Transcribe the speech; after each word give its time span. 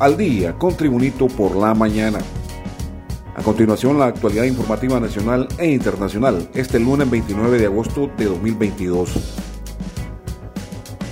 al 0.00 0.16
día 0.16 0.54
con 0.54 0.74
Tribunito 0.74 1.28
por 1.28 1.54
la 1.54 1.74
mañana. 1.74 2.18
A 3.36 3.42
continuación, 3.42 3.98
la 3.98 4.06
actualidad 4.06 4.44
informativa 4.44 4.98
nacional 4.98 5.46
e 5.58 5.68
internacional, 5.70 6.48
este 6.54 6.80
lunes 6.80 7.08
29 7.08 7.58
de 7.58 7.66
agosto 7.66 8.10
de 8.16 8.24
2022. 8.24 9.10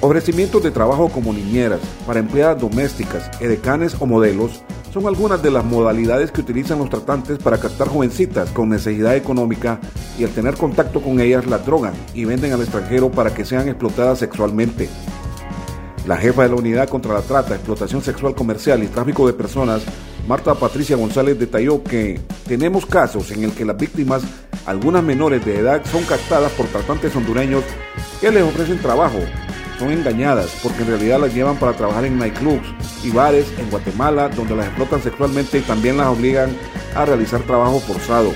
Ofrecimientos 0.00 0.62
de 0.62 0.70
trabajo 0.70 1.10
como 1.10 1.34
niñeras 1.34 1.80
para 2.06 2.20
empleadas 2.20 2.60
domésticas, 2.62 3.30
edecanes 3.40 3.94
o 4.00 4.06
modelos 4.06 4.62
son 4.92 5.06
algunas 5.06 5.42
de 5.42 5.50
las 5.50 5.66
modalidades 5.66 6.32
que 6.32 6.40
utilizan 6.40 6.78
los 6.78 6.88
tratantes 6.88 7.36
para 7.38 7.58
captar 7.58 7.88
jovencitas 7.88 8.48
con 8.50 8.70
necesidad 8.70 9.16
económica 9.16 9.80
y 10.18 10.24
al 10.24 10.30
tener 10.30 10.54
contacto 10.54 11.02
con 11.02 11.20
ellas 11.20 11.46
las 11.46 11.64
drogan 11.66 11.92
y 12.14 12.24
venden 12.24 12.54
al 12.54 12.62
extranjero 12.62 13.10
para 13.10 13.34
que 13.34 13.44
sean 13.44 13.68
explotadas 13.68 14.18
sexualmente. 14.20 14.88
La 16.08 16.16
jefa 16.16 16.44
de 16.44 16.48
la 16.48 16.54
Unidad 16.54 16.88
contra 16.88 17.12
la 17.12 17.20
Trata, 17.20 17.54
Explotación 17.54 18.00
Sexual 18.00 18.34
Comercial 18.34 18.82
y 18.82 18.86
Tráfico 18.86 19.26
de 19.26 19.34
Personas, 19.34 19.82
Marta 20.26 20.54
Patricia 20.54 20.96
González, 20.96 21.38
detalló 21.38 21.84
que 21.84 22.18
tenemos 22.46 22.86
casos 22.86 23.30
en 23.30 23.44
el 23.44 23.52
que 23.52 23.66
las 23.66 23.76
víctimas, 23.76 24.22
algunas 24.64 25.04
menores 25.04 25.44
de 25.44 25.58
edad, 25.58 25.84
son 25.84 26.02
captadas 26.04 26.50
por 26.52 26.64
tratantes 26.68 27.14
hondureños 27.14 27.62
que 28.22 28.30
les 28.30 28.42
ofrecen 28.42 28.78
trabajo 28.78 29.18
son 29.78 29.92
engañadas 29.92 30.58
porque 30.62 30.80
en 30.80 30.88
realidad 30.88 31.20
las 31.20 31.34
llevan 31.34 31.56
para 31.56 31.74
trabajar 31.74 32.06
en 32.06 32.18
nightclubs 32.18 32.66
y 33.04 33.10
bares 33.10 33.46
en 33.58 33.70
Guatemala 33.70 34.30
donde 34.30 34.56
las 34.56 34.66
explotan 34.66 35.02
sexualmente 35.02 35.58
y 35.58 35.60
también 35.60 35.98
las 35.98 36.08
obligan 36.08 36.50
a 36.96 37.04
realizar 37.04 37.42
trabajo 37.42 37.78
forzado. 37.80 38.32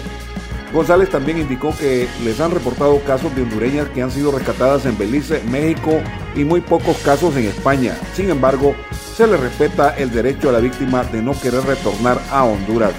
González 0.73 1.11
también 1.11 1.39
indicó 1.39 1.77
que 1.77 2.09
les 2.25 2.41
han 2.41 2.51
reportado 2.51 2.99
casos 3.05 3.35
de 3.37 3.43
hondureñas 3.43 3.89
que 3.91 4.03
han 4.03 4.11
sido 4.11 4.33
rescatadas 4.33 4.87
en 4.87 4.97
Belice, 4.97 5.43
México 5.51 6.01
y 6.35 6.45
muy 6.45 6.63
pocos 6.63 6.97
casos 6.99 7.37
en 7.37 7.45
España. 7.45 7.95
Sin 8.15 8.31
embargo, 8.31 8.75
se 9.15 9.27
le 9.27 9.37
respeta 9.37 9.95
el 9.97 10.11
derecho 10.11 10.49
a 10.49 10.53
la 10.53 10.61
víctima 10.61 11.05
de 11.05 11.21
no 11.21 11.39
querer 11.39 11.63
retornar 11.65 12.19
a 12.31 12.45
Honduras. 12.45 12.93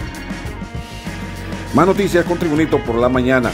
Más 1.73 1.88
noticias 1.88 2.25
con 2.25 2.38
Tribunito 2.38 2.77
por 2.83 2.95
la 2.95 3.09
mañana. 3.09 3.51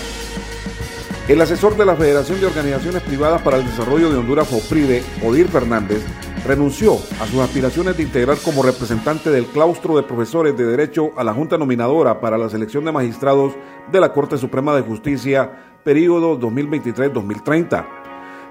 El 1.29 1.39
asesor 1.39 1.77
de 1.77 1.85
la 1.85 1.95
Federación 1.95 2.41
de 2.41 2.47
Organizaciones 2.47 3.03
Privadas 3.03 3.41
para 3.41 3.57
el 3.57 3.65
Desarrollo 3.65 4.09
de 4.09 4.17
Honduras, 4.17 4.47
FOPRIDE, 4.47 5.03
Odir 5.23 5.47
Fernández, 5.47 6.03
renunció 6.45 6.93
a 7.21 7.27
sus 7.27 7.39
aspiraciones 7.39 7.97
de 7.97 8.03
integrar 8.03 8.37
como 8.37 8.63
representante 8.63 9.29
del 9.29 9.45
claustro 9.45 9.95
de 9.95 10.03
profesores 10.03 10.57
de 10.57 10.65
Derecho 10.65 11.11
a 11.17 11.23
la 11.23 11.33
Junta 11.33 11.57
Nominadora 11.57 12.19
para 12.19 12.37
la 12.37 12.49
selección 12.49 12.85
de 12.85 12.91
magistrados 12.91 13.53
de 13.91 13.99
la 13.99 14.13
Corte 14.13 14.37
Suprema 14.37 14.75
de 14.75 14.81
Justicia, 14.81 15.79
período 15.83 16.39
2023-2030. 16.39 17.87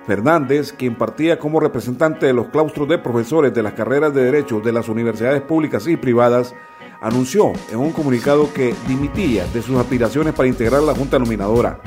Fernández, 0.07 0.73
quien 0.73 0.97
partía 0.97 1.39
como 1.39 1.61
representante 1.61 2.27
de 2.27 2.33
los 2.33 2.49
claustros 2.49 2.89
de 2.89 2.99
profesores 2.99 3.53
de 3.53 3.63
las 3.63 3.75
carreras 3.75 4.15
de 4.15 4.25
Derecho 4.25 4.61
de 4.61 4.73
las 4.73 4.89
universidades 4.89 5.43
públicas 5.43 5.87
y 5.87 5.97
privadas, 5.97 6.55
anunció 7.01 7.53
en 7.71 7.79
un 7.79 7.93
comunicado 7.93 8.53
que 8.53 8.75
dimitía 8.87 9.47
de 9.49 9.63
sus 9.63 9.77
aspiraciones 9.77 10.35
para 10.35 10.49
integrar 10.49 10.83
la 10.83 10.95
Junta 10.95 11.19
Nominadora. 11.19 11.81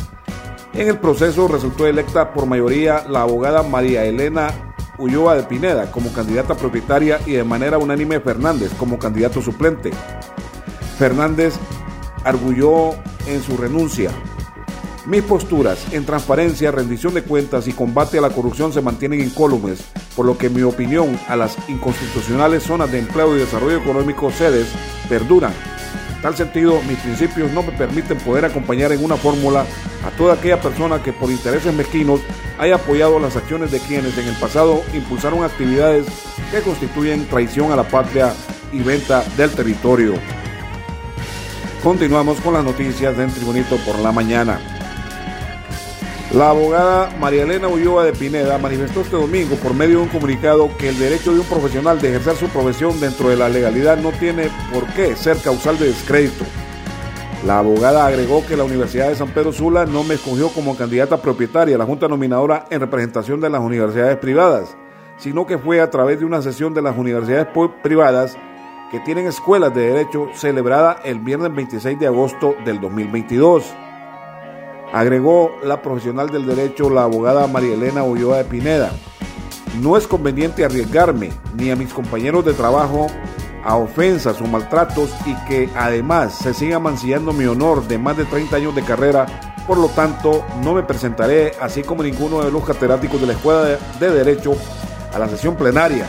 En 0.73 0.87
el 0.87 0.99
proceso 0.99 1.47
resultó 1.47 1.85
electa 1.85 2.33
por 2.33 2.45
mayoría 2.45 3.03
la 3.09 3.23
abogada 3.23 3.61
María 3.61 4.05
Elena 4.05 4.70
Ulloa 5.01 5.35
de 5.35 5.43
Pineda 5.43 5.91
como 5.91 6.13
candidata 6.13 6.55
propietaria 6.55 7.19
y 7.25 7.33
de 7.33 7.43
manera 7.43 7.77
unánime 7.77 8.19
Fernández 8.19 8.71
como 8.77 8.99
candidato 8.99 9.41
suplente. 9.41 9.91
Fernández 10.97 11.55
arguyó 12.23 12.91
en 13.27 13.41
su 13.41 13.57
renuncia. 13.57 14.11
Mis 15.07 15.23
posturas 15.23 15.91
en 15.93 16.05
transparencia, 16.05 16.69
rendición 16.69 17.15
de 17.15 17.23
cuentas 17.23 17.67
y 17.67 17.73
combate 17.73 18.19
a 18.19 18.21
la 18.21 18.29
corrupción 18.29 18.71
se 18.71 18.81
mantienen 18.81 19.19
incólumes, 19.19 19.83
por 20.15 20.27
lo 20.27 20.37
que 20.37 20.49
mi 20.49 20.61
opinión 20.61 21.19
a 21.27 21.35
las 21.35 21.57
inconstitucionales 21.67 22.63
zonas 22.63 22.91
de 22.91 22.99
empleo 22.99 23.35
y 23.35 23.39
desarrollo 23.39 23.77
económico 23.77 24.31
sedes 24.31 24.67
perduran 25.09 25.53
tal 26.21 26.35
sentido, 26.35 26.81
mis 26.87 26.99
principios 26.99 27.51
no 27.51 27.63
me 27.63 27.71
permiten 27.71 28.17
poder 28.19 28.45
acompañar 28.45 28.91
en 28.91 29.03
una 29.03 29.17
fórmula 29.17 29.65
a 30.05 30.09
toda 30.17 30.35
aquella 30.35 30.61
persona 30.61 31.01
que 31.01 31.13
por 31.13 31.31
intereses 31.31 31.73
mezquinos 31.73 32.21
haya 32.59 32.75
apoyado 32.75 33.19
las 33.19 33.35
acciones 33.35 33.71
de 33.71 33.79
quienes 33.79 34.17
en 34.17 34.27
el 34.27 34.35
pasado 34.35 34.83
impulsaron 34.93 35.43
actividades 35.43 36.05
que 36.51 36.61
constituyen 36.61 37.27
traición 37.27 37.71
a 37.71 37.75
la 37.75 37.83
patria 37.83 38.33
y 38.71 38.79
venta 38.81 39.23
del 39.35 39.51
territorio. 39.51 40.13
Continuamos 41.83 42.39
con 42.41 42.53
las 42.53 42.63
noticias 42.63 43.17
de 43.17 43.25
Tribunito 43.27 43.77
por 43.77 43.97
la 43.99 44.11
mañana. 44.11 44.70
La 46.33 46.51
abogada 46.51 47.09
María 47.19 47.43
Elena 47.43 47.67
Ulloa 47.67 48.05
de 48.05 48.13
Pineda 48.13 48.57
manifestó 48.57 49.01
este 49.01 49.17
domingo 49.17 49.57
por 49.57 49.73
medio 49.73 49.97
de 49.97 50.03
un 50.03 50.07
comunicado 50.07 50.69
que 50.77 50.87
el 50.87 50.97
derecho 50.97 51.33
de 51.33 51.41
un 51.41 51.45
profesional 51.45 51.99
de 51.99 52.07
ejercer 52.07 52.35
su 52.35 52.47
profesión 52.47 52.97
dentro 53.01 53.27
de 53.27 53.35
la 53.35 53.49
legalidad 53.49 53.97
no 53.97 54.11
tiene 54.13 54.49
por 54.73 54.85
qué 54.93 55.13
ser 55.17 55.35
causal 55.39 55.77
de 55.77 55.87
descrédito. 55.87 56.45
La 57.45 57.59
abogada 57.59 58.05
agregó 58.05 58.45
que 58.47 58.55
la 58.55 58.63
Universidad 58.63 59.09
de 59.09 59.15
San 59.15 59.27
Pedro 59.31 59.51
Sula 59.51 59.85
no 59.85 60.05
me 60.05 60.13
escogió 60.13 60.47
como 60.49 60.77
candidata 60.77 61.21
propietaria 61.21 61.75
a 61.75 61.79
la 61.79 61.85
Junta 61.85 62.07
Nominadora 62.07 62.65
en 62.69 62.79
representación 62.79 63.41
de 63.41 63.49
las 63.49 63.59
universidades 63.59 64.15
privadas, 64.15 64.77
sino 65.17 65.45
que 65.45 65.57
fue 65.57 65.81
a 65.81 65.89
través 65.89 66.19
de 66.19 66.25
una 66.25 66.41
sesión 66.41 66.73
de 66.73 66.81
las 66.81 66.97
universidades 66.97 67.47
privadas 67.83 68.37
que 68.89 69.01
tienen 69.01 69.27
escuelas 69.27 69.75
de 69.75 69.81
derecho 69.81 70.29
celebrada 70.33 70.97
el 71.03 71.19
viernes 71.19 71.53
26 71.53 71.99
de 71.99 72.07
agosto 72.07 72.55
del 72.63 72.79
2022. 72.79 73.65
Agregó 74.93 75.55
la 75.63 75.81
profesional 75.81 76.29
del 76.29 76.45
derecho, 76.45 76.89
la 76.89 77.03
abogada 77.03 77.47
María 77.47 77.75
Elena 77.75 78.03
Ulloa 78.03 78.37
de 78.37 78.43
Pineda. 78.43 78.91
No 79.81 79.95
es 79.95 80.05
conveniente 80.05 80.65
arriesgarme 80.65 81.31
ni 81.55 81.71
a 81.71 81.77
mis 81.77 81.93
compañeros 81.93 82.43
de 82.43 82.53
trabajo 82.53 83.07
a 83.63 83.77
ofensas 83.77 84.41
o 84.41 84.45
maltratos 84.47 85.11
y 85.25 85.35
que 85.45 85.69
además 85.77 86.33
se 86.33 86.53
siga 86.53 86.79
mancillando 86.79 87.31
mi 87.31 87.45
honor 87.45 87.87
de 87.87 87.97
más 87.97 88.17
de 88.17 88.25
30 88.25 88.55
años 88.57 88.75
de 88.75 88.83
carrera. 88.83 89.25
Por 89.65 89.77
lo 89.77 89.87
tanto, 89.87 90.43
no 90.63 90.73
me 90.73 90.83
presentaré, 90.83 91.53
así 91.61 91.83
como 91.83 92.03
ninguno 92.03 92.43
de 92.43 92.51
los 92.51 92.65
catedráticos 92.65 93.21
de 93.21 93.27
la 93.27 93.33
Escuela 93.33 93.63
de 93.63 94.09
Derecho, 94.09 94.53
a 95.13 95.19
la 95.19 95.29
sesión 95.29 95.55
plenaria. 95.55 96.05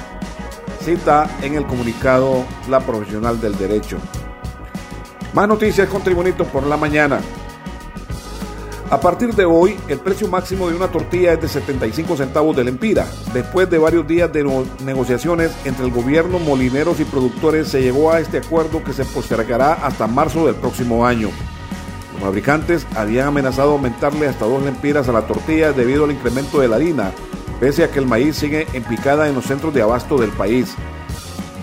Cita 0.80 1.30
en 1.42 1.54
el 1.54 1.66
comunicado 1.66 2.44
la 2.68 2.80
profesional 2.80 3.40
del 3.40 3.56
derecho. 3.56 3.98
Más 5.34 5.46
noticias 5.46 5.88
con 5.88 6.02
Tribunito 6.02 6.44
por 6.44 6.64
la 6.66 6.76
mañana. 6.76 7.20
A 8.92 9.00
partir 9.00 9.34
de 9.34 9.46
hoy, 9.46 9.74
el 9.88 10.00
precio 10.00 10.28
máximo 10.28 10.68
de 10.68 10.76
una 10.76 10.88
tortilla 10.88 11.32
es 11.32 11.40
de 11.40 11.48
75 11.48 12.14
centavos 12.14 12.54
de 12.54 12.62
lempira. 12.62 13.06
Después 13.32 13.70
de 13.70 13.78
varios 13.78 14.06
días 14.06 14.30
de 14.30 14.44
negociaciones 14.84 15.50
entre 15.64 15.86
el 15.86 15.90
gobierno, 15.90 16.38
molineros 16.38 17.00
y 17.00 17.06
productores, 17.06 17.68
se 17.68 17.80
llegó 17.80 18.12
a 18.12 18.20
este 18.20 18.36
acuerdo 18.36 18.84
que 18.84 18.92
se 18.92 19.06
postergará 19.06 19.72
hasta 19.72 20.06
marzo 20.06 20.44
del 20.44 20.56
próximo 20.56 21.06
año. 21.06 21.30
Los 22.12 22.20
fabricantes 22.20 22.86
habían 22.94 23.28
amenazado 23.28 23.72
aumentarle 23.72 24.28
hasta 24.28 24.44
dos 24.44 24.62
lempiras 24.62 25.08
a 25.08 25.12
la 25.12 25.26
tortilla 25.26 25.72
debido 25.72 26.04
al 26.04 26.12
incremento 26.12 26.60
de 26.60 26.68
la 26.68 26.76
harina, 26.76 27.12
pese 27.60 27.84
a 27.84 27.90
que 27.90 27.98
el 27.98 28.04
maíz 28.04 28.36
sigue 28.36 28.66
en 28.74 28.84
picada 28.84 29.26
en 29.26 29.34
los 29.34 29.46
centros 29.46 29.72
de 29.72 29.80
abasto 29.80 30.18
del 30.18 30.32
país. 30.32 30.74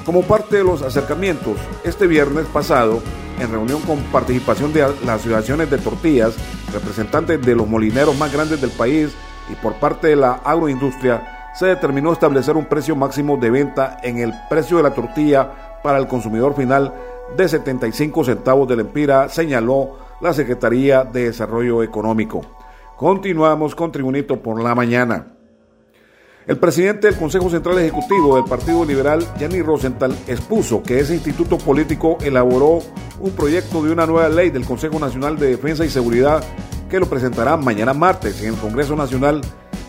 Como 0.04 0.24
parte 0.24 0.58
de 0.58 0.64
los 0.64 0.82
acercamientos, 0.82 1.58
este 1.84 2.08
viernes 2.08 2.48
pasado, 2.48 3.04
en 3.40 3.52
reunión 3.52 3.82
con 3.82 4.00
participación 4.06 4.74
de 4.74 4.82
las 4.82 5.22
asociaciones 5.22 5.70
de 5.70 5.78
tortillas, 5.78 6.34
representantes 6.74 7.42
de 7.42 7.56
los 7.56 7.68
molineros 7.68 8.18
más 8.18 8.32
grandes 8.32 8.62
del 8.62 8.72
país 8.72 9.14
y 9.50 9.56
por 9.56 9.74
parte 9.76 10.08
de 10.08 10.16
la 10.16 10.34
agroindustria, 10.44 11.52
se 11.56 11.66
determinó 11.66 12.14
establecer 12.14 12.56
un 12.56 12.66
precio 12.66 12.96
máximo 12.96 13.38
de 13.38 13.50
venta 13.50 13.98
en 14.04 14.20
el 14.20 14.34
precio 14.50 14.78
de 14.78 14.84
la 14.84 14.94
tortilla 14.94 15.80
para 15.84 15.98
el 15.98 16.08
consumidor 16.08 16.56
final 16.56 16.94
de 17.36 17.48
75 17.48 18.24
centavos 18.24 18.68
de 18.68 18.76
empira, 18.76 19.30
señaló 19.30 19.98
la 20.22 20.34
Secretaría 20.34 21.04
de 21.04 21.26
Desarrollo 21.26 21.84
Económico. 21.84 22.42
Continuamos 22.96 23.76
con 23.76 23.92
Tribunito 23.92 24.42
por 24.42 24.62
la 24.62 24.76
mañana. 24.76 25.39
El 26.50 26.58
presidente 26.58 27.06
del 27.06 27.16
Consejo 27.16 27.48
Central 27.52 27.78
Ejecutivo 27.78 28.36
del 28.36 28.46
Partido 28.46 28.84
Liberal, 28.84 29.24
Gianni 29.38 29.62
Rosenthal, 29.62 30.18
expuso 30.28 30.82
que 30.82 31.00
ese 31.00 31.14
instituto 31.14 31.60
político 31.60 32.18
elaboró 32.22 32.80
un 33.20 33.32
proyecto 33.34 33.84
de 33.84 33.92
una 33.92 34.08
nueva 34.08 34.30
ley 34.30 34.50
del 34.50 34.66
Consejo 34.66 34.98
Nacional 34.98 35.38
de 35.38 35.52
Defensa 35.52 35.86
y 35.86 35.92
Seguridad 35.92 36.44
que 36.90 37.00
lo 37.00 37.08
presentará 37.08 37.56
mañana 37.56 37.94
martes 37.94 38.42
en 38.42 38.56
el 38.56 38.60
Congreso 38.60 38.96
Nacional 38.96 39.42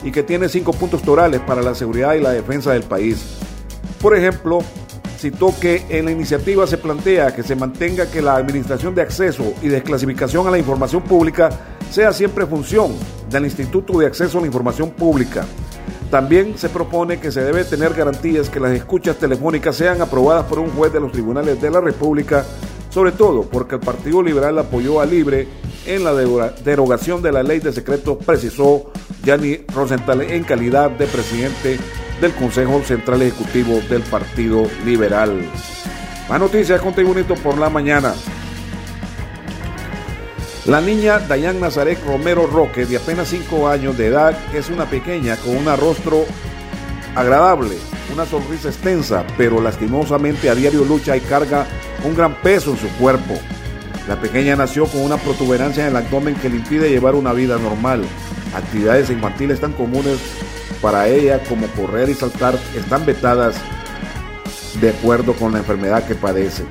y 0.04 0.12
que 0.12 0.22
tiene 0.22 0.50
cinco 0.50 0.74
puntos 0.74 1.00
torales 1.00 1.40
para 1.40 1.62
la 1.62 1.74
seguridad 1.74 2.12
y 2.12 2.20
la 2.20 2.32
defensa 2.32 2.74
del 2.74 2.82
país. 2.82 3.38
Por 3.98 4.14
ejemplo, 4.14 4.58
citó 5.16 5.54
que 5.58 5.86
en 5.88 6.04
la 6.04 6.10
iniciativa 6.10 6.66
se 6.66 6.76
plantea 6.76 7.34
que 7.34 7.42
se 7.42 7.56
mantenga 7.56 8.10
que 8.10 8.20
la 8.20 8.36
administración 8.36 8.94
de 8.94 9.00
acceso 9.00 9.54
y 9.62 9.68
desclasificación 9.68 10.46
a 10.46 10.50
la 10.50 10.58
información 10.58 11.00
pública 11.04 11.48
sea 11.90 12.12
siempre 12.12 12.44
función 12.44 12.92
del 13.30 13.46
Instituto 13.46 13.98
de 13.98 14.04
Acceso 14.04 14.36
a 14.36 14.40
la 14.42 14.46
Información 14.46 14.90
Pública 14.90 15.46
también 16.10 16.58
se 16.58 16.68
propone 16.68 17.20
que 17.20 17.30
se 17.30 17.42
debe 17.42 17.64
tener 17.64 17.94
garantías 17.94 18.50
que 18.50 18.58
las 18.58 18.72
escuchas 18.72 19.16
telefónicas 19.16 19.76
sean 19.76 20.02
aprobadas 20.02 20.44
por 20.46 20.58
un 20.58 20.70
juez 20.70 20.92
de 20.92 21.00
los 21.00 21.12
tribunales 21.12 21.60
de 21.62 21.70
la 21.70 21.80
República, 21.80 22.44
sobre 22.90 23.12
todo 23.12 23.42
porque 23.42 23.76
el 23.76 23.80
Partido 23.80 24.20
Liberal 24.22 24.58
apoyó 24.58 25.00
a 25.00 25.06
Libre 25.06 25.46
en 25.86 26.02
la 26.02 26.12
derogación 26.12 27.22
de 27.22 27.32
la 27.32 27.44
ley 27.44 27.60
de 27.60 27.72
secretos, 27.72 28.18
precisó 28.24 28.90
Gianni 29.24 29.64
Rosenthal 29.72 30.22
en 30.22 30.42
calidad 30.42 30.90
de 30.90 31.06
presidente 31.06 31.78
del 32.20 32.32
Consejo 32.32 32.82
Central 32.82 33.22
Ejecutivo 33.22 33.80
del 33.88 34.02
Partido 34.02 34.64
Liberal. 34.84 35.40
Más 36.28 36.40
noticias 36.40 36.80
con 36.80 36.92
Tribunito 36.92 37.34
por 37.34 37.56
la 37.56 37.70
mañana. 37.70 38.14
La 40.66 40.82
niña 40.82 41.18
Dayan 41.20 41.58
Nazaret 41.58 41.98
Romero 42.04 42.46
Roque, 42.46 42.84
de 42.84 42.98
apenas 42.98 43.28
5 43.28 43.66
años 43.66 43.96
de 43.96 44.08
edad, 44.08 44.36
es 44.54 44.68
una 44.68 44.84
pequeña 44.84 45.36
con 45.36 45.56
un 45.56 45.64
rostro 45.78 46.26
agradable, 47.14 47.76
una 48.12 48.26
sonrisa 48.26 48.68
extensa, 48.68 49.24
pero 49.38 49.62
lastimosamente 49.62 50.50
a 50.50 50.54
diario 50.54 50.84
lucha 50.84 51.16
y 51.16 51.20
carga 51.20 51.66
un 52.04 52.14
gran 52.14 52.34
peso 52.42 52.72
en 52.72 52.76
su 52.76 52.88
cuerpo. 52.98 53.38
La 54.06 54.20
pequeña 54.20 54.54
nació 54.54 54.84
con 54.84 55.00
una 55.00 55.16
protuberancia 55.16 55.84
en 55.84 55.90
el 55.90 55.96
abdomen 55.96 56.34
que 56.34 56.50
le 56.50 56.56
impide 56.56 56.90
llevar 56.90 57.14
una 57.14 57.32
vida 57.32 57.56
normal. 57.56 58.02
Actividades 58.54 59.08
infantiles 59.08 59.60
tan 59.60 59.72
comunes 59.72 60.18
para 60.82 61.08
ella 61.08 61.42
como 61.44 61.68
correr 61.68 62.10
y 62.10 62.14
saltar 62.14 62.58
están 62.76 63.06
vetadas 63.06 63.56
de 64.78 64.90
acuerdo 64.90 65.32
con 65.32 65.52
la 65.52 65.58
enfermedad 65.58 66.06
que 66.06 66.14
padece. 66.14 66.64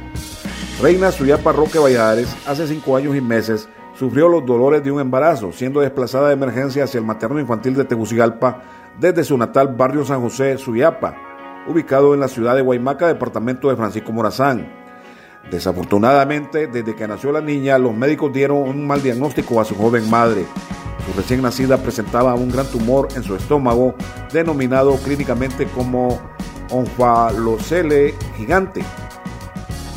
Reina 0.80 1.12
Suyapa 1.12 1.52
Roque 1.52 1.80
Valladares 1.80 2.30
hace 2.46 2.68
cinco 2.68 2.96
años 2.96 3.16
y 3.16 3.22
meses 3.22 3.68
sufrió 4.00 4.30
los 4.30 4.46
dolores 4.46 4.82
de 4.82 4.94
un 4.94 5.02
embarazo, 5.02 5.52
siendo 5.52 5.82
desplazada 5.82 6.30
de 6.30 6.34
emergencia 6.34 6.86
hacia 6.86 7.00
el 7.00 7.06
materno 7.06 7.38
infantil 7.38 7.76
de 7.76 7.84
Tegucigalpa 7.84 8.62
desde 8.98 9.26
su 9.26 9.38
natal 9.38 9.76
barrio 9.76 10.06
San 10.06 10.22
José, 10.22 10.58
Suyapa, 10.58 11.16
ubicado 11.68 12.14
en 12.14 12.22
la 12.22 12.30
ciudad 12.30 12.56
de 12.56 12.62
Guaymaca, 12.62 13.08
departamento 13.08 13.70
de 13.70 13.76
Francisco 13.76 14.14
Morazán. 14.14 14.72
Desafortunadamente, 15.52 16.68
desde 16.68 16.96
que 16.96 17.10
nació 17.10 17.34
la 17.34 17.42
niña, 17.42 17.78
los 17.78 17.94
médicos 17.94 18.32
dieron 18.32 18.60
un 18.60 18.88
mal 18.88 19.04
diagnóstico 19.04 19.60
a 19.60 19.66
su 19.66 19.76
joven 19.76 20.10
madre. 20.10 20.46
Su 21.06 21.18
recién 21.18 21.42
nacida 21.42 21.78
presentaba 21.78 22.36
un 22.36 22.52
gran 22.52 22.68
tumor 22.68 23.10
en 23.18 23.24
su 23.24 23.36
estómago, 23.36 23.96
denominado 24.32 24.96
clínicamente 24.96 25.66
como 25.76 26.22
onfalocele 26.72 28.16
gigante 28.38 28.82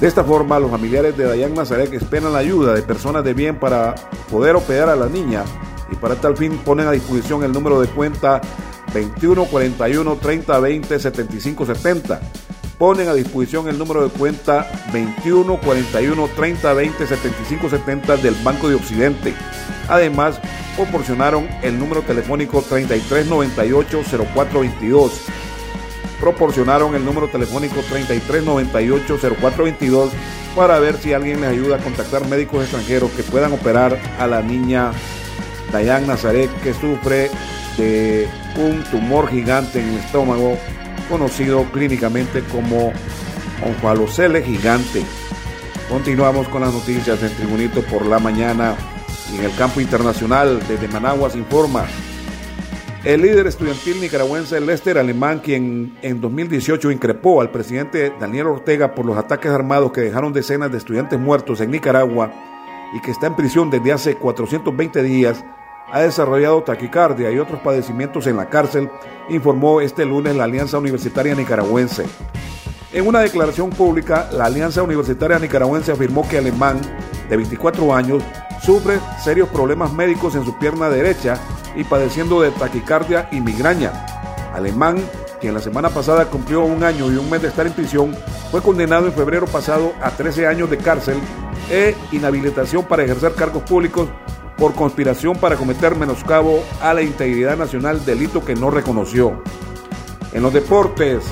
de 0.03 0.09
esta 0.09 0.25
forma, 0.25 0.59
los 0.59 0.69
familiares 0.69 1.17
de 1.17 1.23
Dayan 1.23 1.55
Nazaret 1.55 1.93
esperan 1.93 2.33
la 2.33 2.41
ayuda 2.41 2.75
de 2.75 2.83
personas 2.83 3.23
de 3.23 3.35
bien 3.35 3.61
para 3.61 3.95
poder 4.33 4.57
operar 4.57 4.89
a 4.89 4.97
la 4.97 5.07
niña 5.07 5.45
y 5.93 5.95
para 5.95 6.17
tal 6.17 6.37
fin 6.37 6.59
ponen 6.59 6.89
a 6.89 6.91
disposición 6.91 7.45
el 7.45 7.53
número 7.53 7.81
de 7.81 7.87
cuenta 7.87 8.41
2141 8.93 10.17
3020 10.17 10.99
7570. 10.99 12.21
Ponen 12.79 13.07
a 13.07 13.15
disposición 13.15 13.69
el 13.69 13.79
número 13.79 14.03
de 14.03 14.11
cuenta 14.11 14.67
2141 14.87 16.29
3020 16.35 17.07
7570 17.07 18.17
del 18.17 18.35
Banco 18.43 18.69
de 18.69 18.75
Occidente. 18.75 19.33
Además, 19.89 20.41
proporcionaron 20.75 21.47
el 21.63 21.79
número 21.79 22.03
telefónico 22.03 22.61
3398 22.61 24.03
0422 24.35 25.13
proporcionaron 26.23 26.95
el 26.95 27.05
número 27.05 27.29
telefónico 27.29 27.83
3398-0422 27.83 30.11
para 30.55 30.79
ver 30.79 30.97
si 30.97 31.13
alguien 31.13 31.41
les 31.41 31.51
ayuda 31.51 31.77
a 31.77 31.81
contactar 31.81 32.29
médicos 32.29 32.63
extranjeros 32.63 33.11
que 33.11 33.25
puedan 33.25 33.53
operar 33.53 33.99
a 34.21 34.29
la 34.29 34.41
niña 34.41 34.93
Dayan 35.73 36.07
Nazaret 36.07 36.49
que 36.63 36.75
sufre 36.75 37.29
de 37.77 38.29
un 38.57 38.85
tumor 38.85 39.29
gigante 39.29 39.81
en 39.81 39.89
el 39.89 39.97
estómago 39.97 40.57
conocido 41.09 41.65
clínicamente 41.73 42.45
como 42.53 42.93
onfalocele 43.67 44.45
gigante. 44.45 45.03
Continuamos 45.89 46.47
con 46.49 46.61
las 46.61 46.73
noticias 46.73 47.21
en 47.21 47.35
Tribunito 47.35 47.83
por 47.83 48.07
la 48.07 48.21
mañana 48.21 48.77
en 49.35 49.45
el 49.45 49.53
campo 49.57 49.81
internacional 49.81 50.61
desde 50.69 50.87
Managua 50.87 51.31
se 51.31 51.39
informa 51.39 51.85
el 53.05 53.23
líder 53.23 53.49
estudiantil 53.49 54.01
nicaragüense 54.01 54.61
Lester 54.61 54.97
Alemán, 54.97 55.41
quien 55.41 55.99
en 56.03 56.21
2018 56.21 56.93
increpó 56.93 57.41
al 57.41 57.51
presidente 57.51 58.13
Daniel 58.21 58.47
Ortega 58.47 58.95
por 58.95 59.05
los 59.05 59.19
ataques 59.19 59.51
armados 59.51 59.91
que 59.91 60.03
dejaron 60.03 60.33
decenas 60.33 60.71
de 60.71 60.79
estudiantes 60.79 61.19
muertos 61.19 61.61
en 61.61 61.73
Nicaragua 61.73 62.33
y 62.95 63.01
que 63.01 63.11
está 63.11 63.27
en 63.27 63.35
prisión 63.35 63.71
desde 63.71 63.93
hace 63.93 64.15
420 64.15 65.03
días, 65.03 65.45
ha 65.91 66.01
desarrollado 66.01 66.63
taquicardia 66.63 67.33
y 67.33 67.39
otros 67.39 67.61
padecimientos 67.61 68.29
en 68.29 68.37
la 68.37 68.49
cárcel, 68.49 68.89
informó 69.29 69.81
este 69.81 70.05
lunes 70.05 70.37
la 70.37 70.45
Alianza 70.45 70.79
Universitaria 70.79 71.35
Nicaragüense. 71.35 72.05
En 72.93 73.09
una 73.09 73.21
declaración 73.21 73.71
pública, 73.71 74.29
la 74.33 74.45
Alianza 74.45 74.83
Universitaria 74.83 75.41
Nicaragüense 75.41 75.91
afirmó 75.91 76.29
que 76.29 76.39
Alemán, 76.39 76.81
de 77.29 77.37
24 77.37 77.95
años, 77.95 78.23
sufre 78.63 79.01
serios 79.25 79.49
problemas 79.49 79.93
médicos 79.93 80.37
en 80.37 80.45
su 80.45 80.57
pierna 80.57 80.89
derecha 80.89 81.41
y 81.77 81.85
padeciendo 81.85 82.41
de 82.41 82.51
taquicardia 82.51 83.29
y 83.33 83.41
migraña. 83.41 83.93
Alemán, 84.53 84.97
quien 85.41 85.55
la 85.55 85.61
semana 85.61 85.89
pasada 85.89 86.27
cumplió 86.27 86.63
un 86.63 86.85
año 86.85 87.11
y 87.11 87.17
un 87.17 87.29
mes 87.31 87.43
de 87.43 87.49
estar 87.49 87.67
en 87.67 87.73
prisión, 87.73 88.17
fue 88.51 88.63
condenado 88.63 89.07
en 89.07 89.13
febrero 89.13 89.47
pasado 89.47 89.93
a 90.03 90.11
13 90.11 90.47
años 90.47 90.71
de 90.71 90.79
cárcel 90.79 91.19
e 91.71 91.97
inhabilitación 92.13 92.85
para 92.85 93.05
ejercer 93.05 93.35
cargos 93.35 93.63
públicos 93.63 94.09
por 94.57 94.75
conspiración 94.75 95.37
para 95.37 95.57
cometer 95.57 95.97
menoscabo 95.97 96.63
a 96.81 96.95
la 96.95 97.03
integridad 97.03 97.57
nacional, 97.57 98.05
delito 98.05 98.45
que 98.45 98.55
no 98.55 98.71
reconoció. 98.71 99.43
En 100.33 100.43
los 100.43 100.53
deportes, 100.53 101.25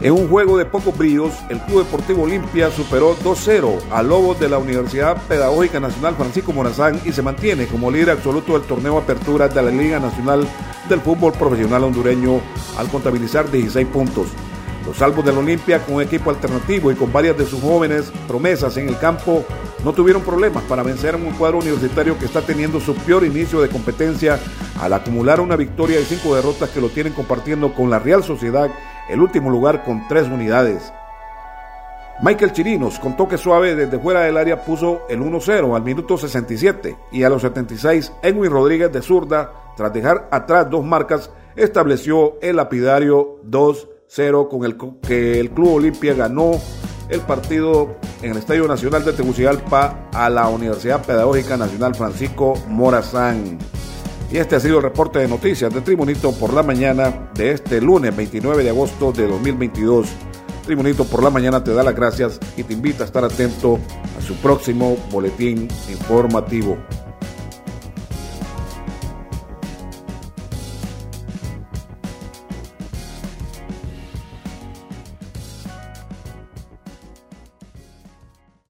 en 0.00 0.12
un 0.12 0.28
juego 0.28 0.56
de 0.56 0.64
pocos 0.64 0.96
brillos, 0.96 1.32
el 1.48 1.58
Club 1.60 1.84
Deportivo 1.84 2.22
Olimpia 2.22 2.70
superó 2.70 3.16
2-0 3.16 3.80
a 3.90 4.02
Lobos 4.02 4.38
de 4.38 4.48
la 4.48 4.58
Universidad 4.58 5.20
Pedagógica 5.26 5.80
Nacional 5.80 6.14
Francisco 6.14 6.52
Morazán 6.52 7.00
y 7.04 7.12
se 7.12 7.22
mantiene 7.22 7.66
como 7.66 7.90
líder 7.90 8.10
absoluto 8.10 8.52
del 8.52 8.62
torneo 8.62 8.98
Apertura 8.98 9.48
de 9.48 9.62
la 9.62 9.70
Liga 9.70 9.98
Nacional 9.98 10.46
del 10.88 11.00
Fútbol 11.00 11.32
Profesional 11.32 11.82
Hondureño 11.82 12.40
al 12.76 12.88
contabilizar 12.88 13.50
16 13.50 13.88
puntos. 13.88 14.28
Los 14.88 14.96
salvos 14.96 15.22
del 15.22 15.36
Olimpia, 15.36 15.84
con 15.84 15.96
un 15.96 16.02
equipo 16.02 16.30
alternativo 16.30 16.90
y 16.90 16.94
con 16.94 17.12
varias 17.12 17.36
de 17.36 17.44
sus 17.44 17.60
jóvenes 17.60 18.10
promesas 18.26 18.74
en 18.78 18.88
el 18.88 18.98
campo, 18.98 19.44
no 19.84 19.92
tuvieron 19.92 20.22
problemas 20.22 20.64
para 20.64 20.82
vencer 20.82 21.12
a 21.12 21.18
un 21.18 21.34
cuadro 21.34 21.58
universitario 21.58 22.18
que 22.18 22.24
está 22.24 22.40
teniendo 22.40 22.80
su 22.80 22.94
peor 22.94 23.22
inicio 23.22 23.60
de 23.60 23.68
competencia 23.68 24.40
al 24.80 24.94
acumular 24.94 25.42
una 25.42 25.56
victoria 25.56 26.00
y 26.00 26.04
cinco 26.04 26.34
derrotas 26.34 26.70
que 26.70 26.80
lo 26.80 26.88
tienen 26.88 27.12
compartiendo 27.12 27.74
con 27.74 27.90
la 27.90 27.98
Real 27.98 28.24
Sociedad 28.24 28.70
el 29.10 29.20
último 29.20 29.50
lugar 29.50 29.84
con 29.84 30.08
tres 30.08 30.26
unidades. 30.26 30.90
Michael 32.22 32.52
Chirinos 32.52 32.98
con 32.98 33.14
toque 33.14 33.36
suave 33.36 33.74
desde 33.74 33.98
fuera 33.98 34.22
del 34.22 34.38
área 34.38 34.64
puso 34.64 35.02
el 35.10 35.20
1-0 35.20 35.76
al 35.76 35.82
minuto 35.82 36.16
67 36.16 36.96
y 37.12 37.24
a 37.24 37.28
los 37.28 37.42
76 37.42 38.10
Edwin 38.22 38.50
Rodríguez 38.50 38.90
de 38.90 39.02
zurda, 39.02 39.52
tras 39.76 39.92
dejar 39.92 40.28
atrás 40.30 40.70
dos 40.70 40.82
marcas, 40.82 41.30
estableció 41.56 42.38
el 42.40 42.56
lapidario 42.56 43.38
2-0 44.08 44.48
con 44.48 44.64
el 44.64 44.76
que 45.02 45.40
el 45.40 45.50
Club 45.50 45.74
Olimpia 45.74 46.14
ganó 46.14 46.52
el 47.08 47.20
partido 47.20 47.96
en 48.22 48.32
el 48.32 48.38
Estadio 48.38 48.66
Nacional 48.66 49.04
de 49.04 49.12
Tegucigalpa 49.12 50.08
a 50.12 50.28
la 50.28 50.48
Universidad 50.48 51.04
Pedagógica 51.04 51.56
Nacional 51.56 51.94
Francisco 51.94 52.54
Morazán. 52.68 53.58
Y 54.30 54.36
este 54.36 54.56
ha 54.56 54.60
sido 54.60 54.76
el 54.76 54.82
reporte 54.82 55.18
de 55.18 55.28
noticias 55.28 55.72
de 55.72 55.80
Tribunito 55.80 56.32
por 56.32 56.52
la 56.52 56.62
mañana 56.62 57.30
de 57.34 57.52
este 57.52 57.80
lunes 57.80 58.14
29 58.14 58.62
de 58.62 58.70
agosto 58.70 59.10
de 59.12 59.26
2022. 59.26 60.06
Tribunito 60.66 61.04
por 61.06 61.22
la 61.22 61.30
mañana 61.30 61.64
te 61.64 61.72
da 61.72 61.82
las 61.82 61.94
gracias 61.94 62.38
y 62.58 62.62
te 62.62 62.74
invita 62.74 63.04
a 63.04 63.06
estar 63.06 63.24
atento 63.24 63.78
a 64.18 64.20
su 64.20 64.34
próximo 64.34 64.98
boletín 65.10 65.66
informativo. 65.88 66.76